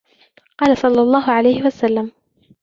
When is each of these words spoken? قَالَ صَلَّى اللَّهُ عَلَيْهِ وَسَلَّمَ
قَالَ 0.57 0.77
صَلَّى 0.77 1.01
اللَّهُ 1.01 1.29
عَلَيْهِ 1.31 1.63
وَسَلَّمَ 1.63 2.11